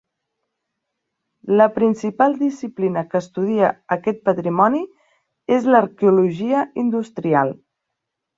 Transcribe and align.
La 1.59 1.67
principal 1.75 2.33
disciplina 2.39 3.03
que 3.11 3.21
estudia 3.25 3.69
aquest 3.97 4.25
patrimoni 4.31 4.83
és 5.59 5.69
l'arqueologia 5.75 6.65
industrial. 6.87 7.55